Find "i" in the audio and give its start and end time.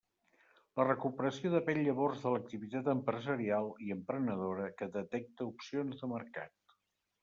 3.89-3.95